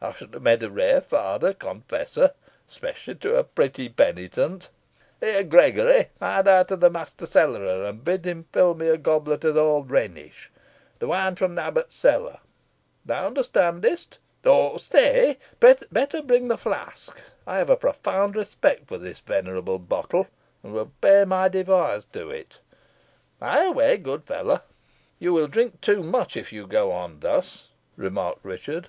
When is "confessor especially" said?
1.54-3.14